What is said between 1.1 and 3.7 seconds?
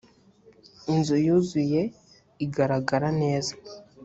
yuzuye igaragara neza.